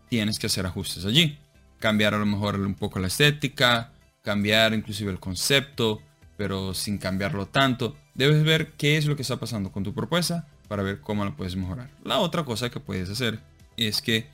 tienes 0.08 0.38
que 0.38 0.46
hacer 0.46 0.66
ajustes 0.66 1.04
allí. 1.04 1.38
Cambiar 1.78 2.14
a 2.14 2.18
lo 2.18 2.26
mejor 2.26 2.58
un 2.58 2.74
poco 2.74 2.98
la 2.98 3.08
estética, 3.08 3.92
cambiar 4.22 4.74
inclusive 4.74 5.10
el 5.10 5.20
concepto, 5.20 6.02
pero 6.36 6.74
sin 6.74 6.98
cambiarlo 6.98 7.46
tanto. 7.46 7.96
Debes 8.14 8.44
ver 8.44 8.72
qué 8.72 8.96
es 8.96 9.06
lo 9.06 9.16
que 9.16 9.22
está 9.22 9.36
pasando 9.36 9.70
con 9.70 9.84
tu 9.84 9.94
propuesta 9.94 10.46
para 10.68 10.82
ver 10.82 11.00
cómo 11.00 11.24
lo 11.24 11.36
puedes 11.36 11.56
mejorar. 11.56 11.90
La 12.04 12.18
otra 12.18 12.44
cosa 12.44 12.70
que 12.70 12.80
puedes 12.80 13.08
hacer 13.10 13.40
es 13.76 14.02
que 14.02 14.26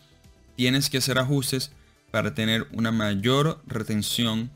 tienes 0.57 0.91
que 0.91 0.99
hacer 0.99 1.19
ajustes 1.19 1.73
para 2.15 2.33
tener 2.33 2.69
una 2.71 2.93
mayor 2.93 3.61
retención 3.67 4.49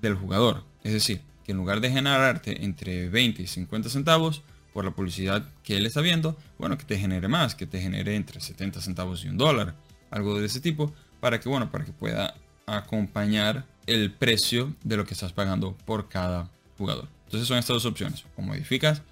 del 0.00 0.14
jugador. 0.14 0.64
Es 0.84 0.94
decir, 0.94 1.20
que 1.44 1.52
en 1.52 1.58
lugar 1.58 1.82
de 1.82 1.90
generarte 1.90 2.64
entre 2.64 3.10
20 3.10 3.42
y 3.42 3.46
50 3.46 3.90
centavos 3.90 4.42
por 4.72 4.86
la 4.86 4.92
publicidad 4.92 5.46
que 5.62 5.76
él 5.76 5.84
está 5.84 6.00
viendo, 6.00 6.34
bueno, 6.56 6.78
que 6.78 6.86
te 6.86 6.96
genere 6.96 7.28
más, 7.28 7.54
que 7.54 7.66
te 7.66 7.78
genere 7.78 8.16
entre 8.16 8.40
70 8.40 8.80
centavos 8.80 9.22
y 9.22 9.28
un 9.28 9.36
dólar, 9.36 9.74
algo 10.10 10.40
de 10.40 10.46
ese 10.46 10.62
tipo, 10.62 10.94
para 11.20 11.40
que, 11.40 11.50
bueno, 11.50 11.70
para 11.70 11.84
que 11.84 11.92
pueda 11.92 12.36
acompañar 12.64 13.66
el 13.84 14.10
precio 14.10 14.74
de 14.82 14.96
lo 14.96 15.04
que 15.04 15.12
estás 15.12 15.34
pagando 15.34 15.76
por 15.84 16.08
cada 16.08 16.48
jugador. 16.78 17.08
Entonces 17.26 17.46
son 17.46 17.58
estas 17.58 17.74
dos 17.74 17.84
opciones. 17.84 18.24
O 18.38 18.40
modificas 18.40 19.02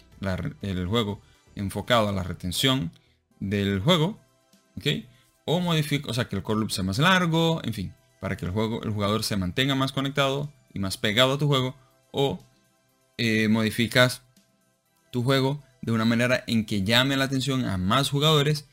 el 0.63 0.87
juego 0.87 1.21
enfocado 1.57 2.09
a 2.09 2.13
la 2.13 2.23
retención 2.23 2.91
del 3.39 3.81
juego, 3.81 4.19
¿ok? 4.79 4.87
O 5.45 5.61
modifica, 5.61 6.11
o 6.11 6.15
sea, 6.15 6.29
que 6.29 6.37
el 6.37 6.43
core 6.43 6.61
loop 6.61 6.71
sea 6.71 6.85
más 6.85 6.99
largo, 6.99 7.61
en 7.65 7.75
fin, 7.75 7.95
para 8.21 8.37
que 8.37 8.45
el, 8.45 8.53
juego, 8.53 8.83
el 8.83 8.91
jugador 8.91 9.25
se 9.25 9.37
mantenga 9.37 9.75
más 9.75 9.93
conectado 9.93 10.53
y 10.73 10.79
más 10.79 10.97
pegado 10.97 11.35
a 11.35 11.39
tu 11.39 11.47
juego, 11.47 11.75
o 12.13 12.41
eh, 13.19 13.49
modificas 13.49 14.23
tu 15.11 15.23
juego 15.23 15.63
de 15.83 15.93
una 15.93 16.05
manera 16.05 16.45
en 16.47 16.65
que 16.65 16.83
llame 16.83 17.17
la 17.17 17.25
atención 17.25 17.65
a 17.65 17.77
más 17.77 18.11
jugadores 18.11 18.67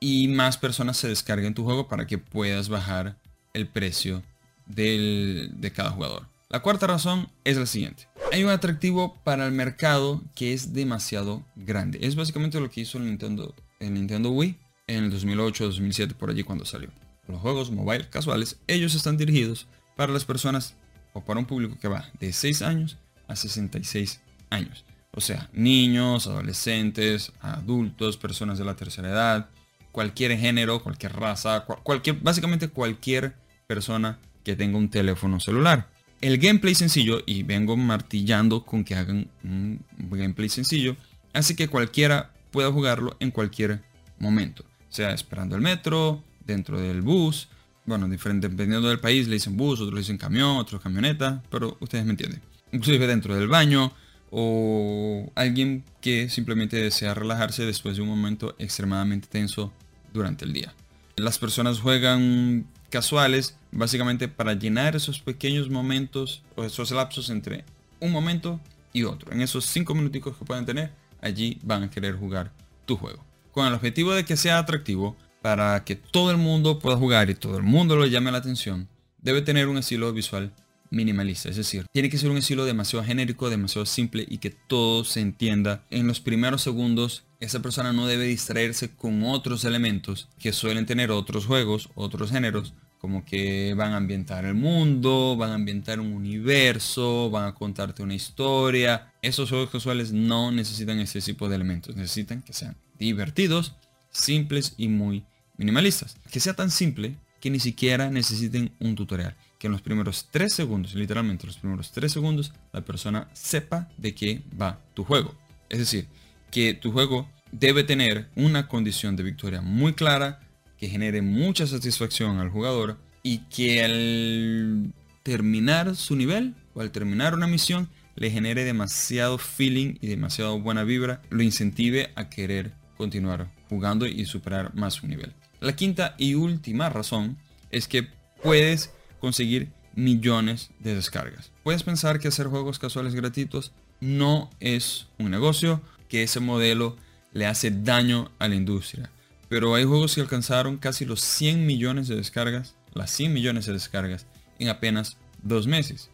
y 0.00 0.28
más 0.28 0.58
personas 0.58 0.96
se 0.96 1.08
descarguen 1.08 1.54
tu 1.54 1.64
juego 1.64 1.88
para 1.88 2.06
que 2.06 2.18
puedas 2.18 2.68
bajar 2.68 3.16
el 3.54 3.68
precio 3.68 4.22
de 4.66 5.72
cada 5.74 5.90
jugador. 5.90 6.26
La 6.48 6.60
cuarta 6.60 6.86
razón 6.86 7.28
es 7.44 7.56
la 7.56 7.66
siguiente. 7.66 8.06
Hay 8.32 8.44
un 8.44 8.50
atractivo 8.50 9.16
para 9.24 9.46
el 9.46 9.52
mercado 9.52 10.22
que 10.34 10.52
es 10.52 10.72
demasiado 10.72 11.44
grande. 11.56 11.98
Es 12.02 12.16
básicamente 12.16 12.60
lo 12.60 12.70
que 12.70 12.82
hizo 12.82 12.98
el 12.98 13.06
Nintendo, 13.06 13.54
el 13.80 13.94
Nintendo 13.94 14.30
Wii 14.30 14.58
en 14.86 15.04
el 15.04 15.12
2008-2007 15.12 16.14
por 16.14 16.30
allí 16.30 16.42
cuando 16.42 16.64
salió. 16.64 16.90
Los 17.26 17.40
juegos 17.40 17.70
mobile 17.70 18.08
casuales, 18.08 18.58
ellos 18.66 18.94
están 18.94 19.16
dirigidos 19.16 19.66
para 19.96 20.12
las 20.12 20.24
personas 20.24 20.74
o 21.12 21.24
para 21.24 21.40
un 21.40 21.46
público 21.46 21.78
que 21.80 21.88
va 21.88 22.10
de 22.20 22.32
6 22.32 22.62
años 22.62 22.98
a 23.28 23.36
66 23.36 24.20
años. 24.50 24.84
O 25.12 25.20
sea, 25.20 25.48
niños, 25.52 26.26
adolescentes, 26.26 27.32
adultos, 27.40 28.16
personas 28.16 28.58
de 28.58 28.64
la 28.64 28.76
tercera 28.76 29.08
edad, 29.08 29.48
cualquier 29.92 30.36
género, 30.36 30.82
cualquier 30.82 31.14
raza, 31.14 31.64
cualquier, 31.64 32.16
básicamente 32.16 32.68
cualquier 32.68 33.36
persona 33.66 34.18
que 34.42 34.56
tenga 34.56 34.76
un 34.76 34.90
teléfono 34.90 35.40
celular. 35.40 35.88
El 36.20 36.38
gameplay 36.38 36.74
sencillo, 36.74 37.22
y 37.26 37.42
vengo 37.42 37.76
martillando 37.76 38.64
con 38.64 38.84
que 38.84 38.94
hagan 38.96 39.28
un 39.44 39.84
gameplay 40.10 40.48
sencillo, 40.48 40.96
hace 41.32 41.54
que 41.54 41.68
cualquiera 41.68 42.32
pueda 42.50 42.72
jugarlo 42.72 43.16
en 43.20 43.30
cualquier 43.30 43.82
momento 44.18 44.64
sea 44.94 45.12
esperando 45.12 45.56
el 45.56 45.62
metro, 45.62 46.22
dentro 46.46 46.80
del 46.80 47.02
bus, 47.02 47.48
bueno, 47.84 48.08
diferente, 48.08 48.48
dependiendo 48.48 48.88
del 48.88 49.00
país 49.00 49.26
le 49.26 49.34
dicen 49.34 49.56
bus, 49.56 49.80
otros 49.80 49.92
le 49.92 50.00
dicen 50.00 50.18
camión, 50.18 50.56
otros 50.56 50.80
camioneta, 50.80 51.42
pero 51.50 51.76
ustedes 51.80 52.04
me 52.04 52.12
entienden. 52.12 52.40
Inclusive 52.72 53.06
dentro 53.06 53.34
del 53.34 53.48
baño 53.48 53.92
o 54.30 55.30
alguien 55.34 55.84
que 56.00 56.28
simplemente 56.28 56.76
desea 56.76 57.12
relajarse 57.12 57.64
después 57.64 57.96
de 57.96 58.02
un 58.02 58.08
momento 58.08 58.54
extremadamente 58.58 59.28
tenso 59.28 59.72
durante 60.12 60.44
el 60.44 60.52
día. 60.52 60.72
Las 61.16 61.38
personas 61.38 61.80
juegan 61.80 62.66
casuales 62.88 63.56
básicamente 63.72 64.28
para 64.28 64.54
llenar 64.54 64.94
esos 64.94 65.20
pequeños 65.20 65.70
momentos 65.70 66.42
o 66.54 66.64
esos 66.64 66.92
lapsos 66.92 67.30
entre 67.30 67.64
un 68.00 68.12
momento 68.12 68.60
y 68.92 69.02
otro. 69.02 69.32
En 69.32 69.40
esos 69.40 69.66
cinco 69.66 69.94
minuticos 69.94 70.36
que 70.36 70.44
pueden 70.44 70.64
tener, 70.64 70.92
allí 71.20 71.58
van 71.62 71.82
a 71.82 71.90
querer 71.90 72.16
jugar 72.16 72.52
tu 72.86 72.96
juego 72.96 73.24
con 73.54 73.66
el 73.66 73.72
objetivo 73.72 74.12
de 74.12 74.24
que 74.24 74.36
sea 74.36 74.58
atractivo 74.58 75.16
para 75.40 75.84
que 75.84 75.94
todo 75.94 76.32
el 76.32 76.36
mundo 76.36 76.80
pueda 76.80 76.96
jugar 76.96 77.30
y 77.30 77.36
todo 77.36 77.56
el 77.56 77.62
mundo 77.62 77.94
lo 77.94 78.04
llame 78.06 78.32
la 78.32 78.38
atención, 78.38 78.88
debe 79.22 79.42
tener 79.42 79.68
un 79.68 79.78
estilo 79.78 80.12
visual 80.12 80.52
minimalista, 80.90 81.48
es 81.48 81.56
decir, 81.56 81.86
tiene 81.92 82.10
que 82.10 82.18
ser 82.18 82.30
un 82.30 82.36
estilo 82.36 82.64
demasiado 82.64 83.04
genérico, 83.04 83.50
demasiado 83.50 83.86
simple 83.86 84.26
y 84.28 84.38
que 84.38 84.50
todo 84.50 85.04
se 85.04 85.20
entienda. 85.20 85.84
En 85.90 86.06
los 86.06 86.20
primeros 86.20 86.62
segundos, 86.62 87.24
esa 87.40 87.62
persona 87.62 87.92
no 87.92 88.06
debe 88.06 88.24
distraerse 88.24 88.90
con 88.94 89.22
otros 89.22 89.64
elementos 89.64 90.28
que 90.38 90.52
suelen 90.52 90.86
tener 90.86 91.10
otros 91.10 91.46
juegos, 91.46 91.90
otros 91.94 92.30
géneros, 92.30 92.74
como 93.04 93.22
que 93.22 93.74
van 93.74 93.92
a 93.92 93.98
ambientar 93.98 94.46
el 94.46 94.54
mundo, 94.54 95.36
van 95.36 95.50
a 95.50 95.56
ambientar 95.56 96.00
un 96.00 96.14
universo, 96.14 97.28
van 97.28 97.44
a 97.44 97.54
contarte 97.54 98.02
una 98.02 98.14
historia. 98.14 99.12
Esos 99.20 99.50
juegos 99.50 99.68
casuales 99.68 100.10
no 100.10 100.50
necesitan 100.50 100.98
ese 101.00 101.20
tipo 101.20 101.50
de 101.50 101.56
elementos, 101.56 101.96
necesitan 101.96 102.40
que 102.40 102.54
sean 102.54 102.78
divertidos, 102.98 103.74
simples 104.10 104.72
y 104.78 104.88
muy 104.88 105.26
minimalistas. 105.58 106.16
Que 106.30 106.40
sea 106.40 106.54
tan 106.54 106.70
simple 106.70 107.18
que 107.42 107.50
ni 107.50 107.60
siquiera 107.60 108.08
necesiten 108.08 108.72
un 108.80 108.94
tutorial. 108.94 109.36
Que 109.58 109.66
en 109.66 109.74
los 109.74 109.82
primeros 109.82 110.28
3 110.30 110.50
segundos, 110.50 110.94
literalmente 110.94 111.46
los 111.46 111.58
primeros 111.58 111.92
3 111.92 112.10
segundos, 112.10 112.54
la 112.72 112.80
persona 112.86 113.28
sepa 113.34 113.90
de 113.98 114.14
qué 114.14 114.40
va 114.58 114.80
tu 114.94 115.04
juego. 115.04 115.34
Es 115.68 115.78
decir, 115.78 116.06
que 116.50 116.72
tu 116.72 116.90
juego 116.90 117.28
debe 117.52 117.84
tener 117.84 118.30
una 118.34 118.66
condición 118.66 119.14
de 119.14 119.24
victoria 119.24 119.60
muy 119.60 119.92
clara, 119.92 120.40
que 120.78 120.88
genere 120.88 121.22
mucha 121.22 121.66
satisfacción 121.66 122.38
al 122.38 122.50
jugador 122.50 122.98
y 123.22 123.38
que 123.48 123.84
al 123.84 124.92
terminar 125.22 125.96
su 125.96 126.16
nivel 126.16 126.54
o 126.74 126.80
al 126.80 126.90
terminar 126.90 127.34
una 127.34 127.46
misión 127.46 127.88
le 128.16 128.30
genere 128.30 128.64
demasiado 128.64 129.38
feeling 129.38 129.96
y 130.00 130.06
demasiado 130.06 130.60
buena 130.60 130.84
vibra, 130.84 131.20
lo 131.30 131.42
incentive 131.42 132.10
a 132.14 132.28
querer 132.28 132.72
continuar 132.96 133.50
jugando 133.68 134.06
y 134.06 134.24
superar 134.24 134.74
más 134.74 134.94
su 134.94 135.06
nivel. 135.06 135.32
La 135.60 135.74
quinta 135.74 136.14
y 136.18 136.34
última 136.34 136.90
razón 136.90 137.38
es 137.70 137.88
que 137.88 138.06
puedes 138.42 138.92
conseguir 139.20 139.70
millones 139.96 140.70
de 140.78 140.94
descargas. 140.94 141.50
Puedes 141.62 141.82
pensar 141.82 142.20
que 142.20 142.28
hacer 142.28 142.46
juegos 142.46 142.78
casuales 142.78 143.14
gratuitos 143.14 143.72
no 144.00 144.50
es 144.60 145.06
un 145.18 145.30
negocio, 145.30 145.80
que 146.08 146.22
ese 146.22 146.40
modelo 146.40 146.96
le 147.32 147.46
hace 147.46 147.70
daño 147.70 148.30
a 148.38 148.48
la 148.48 148.54
industria. 148.54 149.10
Pero 149.54 149.76
hay 149.76 149.84
juegos 149.84 150.16
que 150.16 150.20
alcanzaron 150.20 150.78
casi 150.78 151.04
los 151.04 151.20
100 151.20 151.64
millones 151.64 152.08
de 152.08 152.16
descargas, 152.16 152.74
las 152.92 153.12
100 153.12 153.32
millones 153.32 153.66
de 153.66 153.72
descargas 153.72 154.26
en 154.58 154.68
apenas 154.68 155.16
dos 155.44 155.68
meses. 155.68 156.10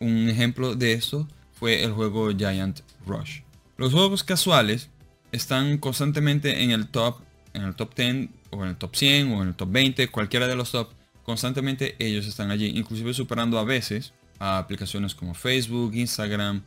Un 0.00 0.28
ejemplo 0.28 0.74
de 0.74 0.94
esto 0.94 1.28
fue 1.52 1.84
el 1.84 1.92
juego 1.92 2.36
Giant 2.36 2.80
Rush. 3.06 3.42
Los 3.76 3.92
juegos 3.92 4.24
casuales 4.24 4.90
están 5.30 5.78
constantemente 5.78 6.64
en 6.64 6.72
el 6.72 6.88
top, 6.88 7.20
en 7.52 7.62
el 7.62 7.76
top 7.76 7.94
10 7.94 8.30
o 8.50 8.64
en 8.64 8.70
el 8.70 8.76
top 8.76 8.96
100 8.96 9.30
o 9.30 9.42
en 9.42 9.48
el 9.50 9.54
top 9.54 9.70
20, 9.70 10.08
cualquiera 10.08 10.48
de 10.48 10.56
los 10.56 10.72
top 10.72 10.90
constantemente 11.22 11.94
ellos 12.00 12.26
están 12.26 12.50
allí, 12.50 12.66
inclusive 12.66 13.14
superando 13.14 13.60
a 13.60 13.64
veces 13.64 14.12
a 14.40 14.58
aplicaciones 14.58 15.14
como 15.14 15.34
Facebook, 15.34 15.94
Instagram, 15.94 16.64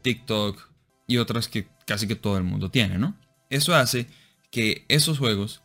TikTok 0.00 0.66
y 1.06 1.18
otras 1.18 1.46
que 1.46 1.68
casi 1.86 2.08
que 2.08 2.16
todo 2.16 2.38
el 2.38 2.44
mundo 2.44 2.70
tiene, 2.70 2.96
¿no? 2.96 3.14
Eso 3.50 3.74
hace 3.74 4.06
que 4.50 4.84
esos 4.88 5.18
juegos 5.18 5.62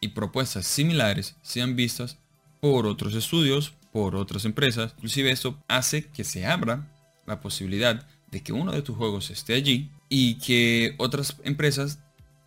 y 0.00 0.08
propuestas 0.08 0.66
similares 0.66 1.36
sean 1.42 1.76
vistas 1.76 2.18
por 2.60 2.86
otros 2.86 3.14
estudios, 3.14 3.74
por 3.92 4.16
otras 4.16 4.44
empresas. 4.44 4.92
Inclusive 4.96 5.30
esto 5.30 5.62
hace 5.68 6.06
que 6.08 6.24
se 6.24 6.46
abra 6.46 6.92
la 7.26 7.40
posibilidad 7.40 8.06
de 8.30 8.42
que 8.42 8.52
uno 8.52 8.72
de 8.72 8.82
tus 8.82 8.96
juegos 8.96 9.30
esté 9.30 9.54
allí 9.54 9.90
y 10.08 10.34
que 10.34 10.94
otras 10.98 11.36
empresas 11.44 12.00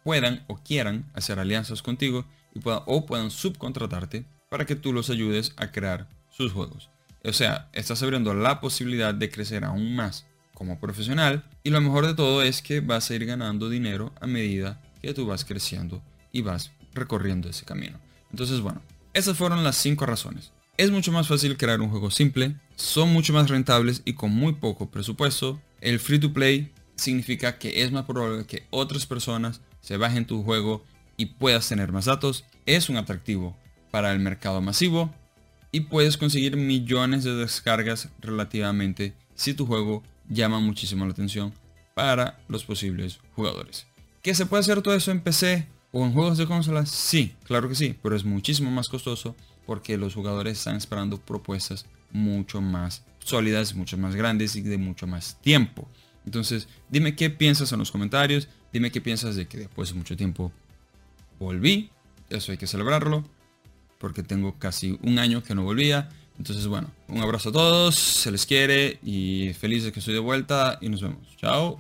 puedan 0.04 0.44
o 0.48 0.58
quieran 0.58 1.10
hacer 1.14 1.40
alianzas 1.40 1.82
contigo 1.82 2.26
y 2.54 2.60
puedan, 2.60 2.82
o 2.86 3.06
puedan 3.06 3.32
subcontratarte 3.32 4.26
para 4.50 4.66
que 4.66 4.76
tú 4.76 4.94
los 4.94 5.10
ayudes 5.10 5.54
a 5.58 5.72
crear 5.72 6.08
sus 6.30 6.52
juegos. 6.52 6.90
O 7.24 7.34
sea, 7.34 7.70
estás 7.74 8.04
abriendo 8.04 8.34
la 8.34 8.60
posibilidad 8.60 9.14
de 9.14 9.30
crecer 9.30 9.66
aún 9.66 9.96
más 9.96 10.26
como 10.54 10.80
profesional 10.80 11.44
y 11.64 11.70
lo 11.70 11.82
mejor 11.82 12.06
de 12.06 12.14
todo 12.14 12.42
es 12.42 12.62
que 12.62 12.82
vas 12.82 13.10
a 13.10 13.16
ir 13.16 13.26
ganando 13.26 13.70
dinero 13.70 14.14
a 14.22 14.28
medida 14.28 14.82
que 15.06 15.14
tú 15.14 15.26
vas 15.26 15.46
creciendo 15.46 16.02
y 16.32 16.42
vas 16.42 16.72
recorriendo 16.94 17.50
ese 17.50 17.66
camino. 17.66 18.00
Entonces, 18.32 18.60
bueno, 18.60 18.82
esas 19.14 19.38
fueron 19.38 19.64
las 19.64 19.78
cinco 19.78 20.06
razones. 20.06 20.52
Es 20.78 20.92
mucho 20.92 21.12
más 21.12 21.28
fácil 21.28 21.58
crear 21.58 21.80
un 21.80 21.90
juego 21.90 22.12
simple, 22.12 22.56
son 22.76 23.14
mucho 23.14 23.32
más 23.32 23.50
rentables 23.50 24.02
y 24.04 24.14
con 24.14 24.32
muy 24.32 24.54
poco 24.54 24.90
presupuesto. 24.90 25.62
El 25.80 26.00
free 26.00 26.20
to 26.20 26.34
play 26.34 26.72
significa 26.96 27.58
que 27.58 27.84
es 27.84 27.92
más 27.92 28.06
probable 28.06 28.46
que 28.46 28.66
otras 28.72 29.06
personas 29.06 29.62
se 29.80 29.98
bajen 29.98 30.26
tu 30.26 30.44
juego 30.44 30.84
y 31.16 31.28
puedas 31.28 31.70
tener 31.70 31.92
más 31.92 32.06
datos. 32.06 32.44
Es 32.66 32.90
un 32.90 32.98
atractivo 32.98 33.56
para 33.92 34.12
el 34.12 34.20
mercado 34.20 34.60
masivo 34.60 35.14
y 35.72 35.82
puedes 35.82 36.18
conseguir 36.18 36.58
millones 36.58 37.24
de 37.24 37.36
descargas 37.36 38.10
relativamente 38.20 39.14
si 39.36 39.54
tu 39.54 39.66
juego 39.66 40.04
llama 40.28 40.60
muchísimo 40.60 41.06
la 41.06 41.12
atención 41.12 41.54
para 41.94 42.40
los 42.50 42.66
posibles 42.66 43.20
jugadores. 43.36 43.88
¿Que 44.26 44.34
se 44.34 44.48
puede 44.48 44.62
hacer 44.62 44.82
todo 44.82 44.96
eso 44.96 45.12
en 45.12 45.20
PC 45.20 45.68
o 45.92 46.04
en 46.04 46.12
juegos 46.12 46.40
de 46.40 46.48
consolas? 46.48 46.90
Sí, 46.90 47.36
claro 47.44 47.70
que 47.70 47.76
sí, 47.76 47.96
pero 48.02 48.16
es 48.16 48.26
muchísimo 48.26 48.72
más 48.72 48.90
costoso 48.90 49.36
porque 49.68 50.00
los 50.00 50.16
jugadores 50.16 50.58
están 50.58 50.78
esperando 50.78 51.22
propuestas 51.22 51.86
mucho 52.10 52.60
más 52.60 53.04
sólidas, 53.20 53.76
mucho 53.76 54.00
más 54.00 54.16
grandes 54.16 54.56
y 54.56 54.62
de 54.62 54.80
mucho 54.80 55.06
más 55.06 55.40
tiempo. 55.42 55.88
Entonces, 56.26 56.68
dime 56.90 57.16
qué 57.16 57.30
piensas 57.30 57.72
en 57.72 57.78
los 57.78 57.92
comentarios, 57.92 58.48
dime 58.74 58.92
qué 58.92 59.00
piensas 59.00 59.36
de 59.36 59.48
que 59.48 59.60
después 59.60 59.90
de 59.90 59.96
mucho 59.96 60.18
tiempo 60.18 60.52
volví, 61.38 61.92
eso 62.32 62.52
hay 62.52 62.58
que 62.58 62.66
celebrarlo, 62.66 63.24
porque 64.00 64.24
tengo 64.24 64.58
casi 64.58 64.98
un 65.04 65.20
año 65.20 65.44
que 65.44 65.54
no 65.54 65.62
volvía. 65.62 66.10
Entonces, 66.40 66.66
bueno, 66.66 66.90
un 67.10 67.22
abrazo 67.22 67.50
a 67.50 67.52
todos, 67.52 67.94
se 67.94 68.32
les 68.32 68.48
quiere 68.48 68.98
y 69.04 69.52
feliz 69.54 69.84
de 69.84 69.92
que 69.92 70.00
estoy 70.00 70.16
de 70.16 70.20
vuelta 70.20 70.80
y 70.82 70.90
nos 70.90 71.04
vemos. 71.04 71.38
Chao. 71.38 71.78